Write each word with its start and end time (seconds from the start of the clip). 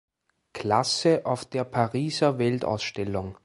Klasse 0.53 1.27
auf 1.27 1.45
der 1.45 1.63
Pariser 1.63 2.39
Weltausstellung. 2.39 3.37